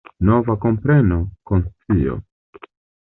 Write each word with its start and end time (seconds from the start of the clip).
Nova 0.27 0.53
kompreno, 0.63 1.19
konscio. 1.51 2.17